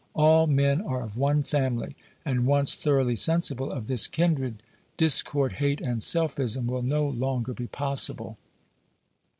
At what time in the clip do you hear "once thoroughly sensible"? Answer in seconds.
2.47-3.71